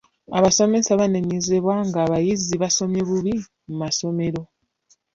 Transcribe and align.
Abasomesa 0.37 0.99
banenyezebwa 1.01 1.75
ng'abayizi 1.89 2.53
basomye 2.61 3.01
bubi 3.09 3.33
mu 3.67 3.75
masomero. 3.81 4.41